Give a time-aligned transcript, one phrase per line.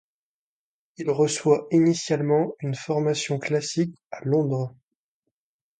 [0.97, 4.73] Il reçoit initialement une formation classique à Londres.